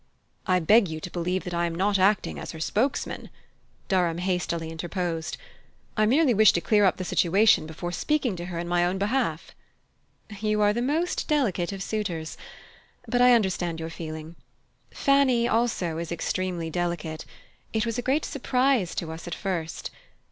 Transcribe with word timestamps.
"I 0.47 0.57
beg 0.57 0.87
you 0.87 0.99
to 0.99 1.11
believe 1.11 1.43
that 1.43 1.53
I 1.53 1.67
am 1.67 1.75
not 1.75 1.99
acting 1.99 2.39
as 2.39 2.53
her 2.53 2.59
spokesman," 2.59 3.29
Durham 3.87 4.17
hastily 4.17 4.71
interposed. 4.71 5.37
"I 5.95 6.07
merely 6.07 6.33
wish 6.33 6.53
to 6.53 6.59
clear 6.59 6.85
up 6.85 6.97
the 6.97 7.05
situation 7.05 7.67
before 7.67 7.91
speaking 7.91 8.35
to 8.37 8.45
her 8.45 8.57
in 8.57 8.67
my 8.67 8.83
own 8.83 8.97
behalf." 8.97 9.51
"You 10.39 10.59
are 10.61 10.73
the 10.73 10.81
most 10.81 11.27
delicate 11.27 11.71
of 11.71 11.83
suitors! 11.83 12.35
But 13.07 13.21
I 13.21 13.33
understand 13.35 13.79
your 13.79 13.91
feeling. 13.91 14.35
Fanny 14.89 15.47
also 15.47 15.99
is 15.99 16.11
extremely 16.11 16.71
delicate: 16.71 17.23
it 17.71 17.85
was 17.85 17.99
a 17.99 18.01
great 18.01 18.25
surprise 18.25 18.95
to 18.95 19.11
us 19.11 19.27
at 19.27 19.35
first. 19.35 19.91